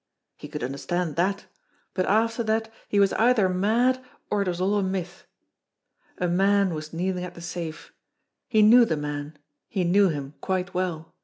[0.35, 1.45] He could understand that;
[1.93, 4.75] but after that he was either mad A DEVIL'S ALIBI 181 or it was all
[4.79, 5.27] a myth.
[6.17, 7.93] A man was kneeling at the safe.
[8.49, 9.37] He knew the man;
[9.69, 11.13] he knew him quite well.